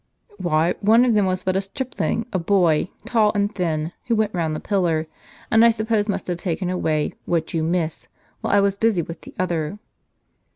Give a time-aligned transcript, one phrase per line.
[0.39, 4.33] "Why, one of them was but a stripling, a boy, tall and thin; who went
[4.33, 5.05] round the pillar,
[5.51, 8.07] and I suppose must have taken away what you miss,
[8.39, 9.77] while I was busy with the other."